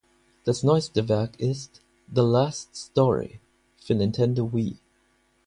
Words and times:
Das 0.45 0.63
neueste 0.63 1.07
Werk 1.09 1.39
ist 1.39 1.83
"The 2.11 2.21
Last 2.21 2.75
Story" 2.75 3.39
für 3.77 3.93
Nintendo 3.93 4.51
Wii. 4.51 4.77